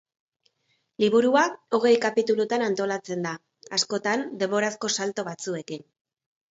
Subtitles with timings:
[1.03, 1.43] Liburua
[1.79, 3.35] hogei kapitulutan antolatzen da,
[3.81, 5.89] askotan, denborazko salto batzuekin.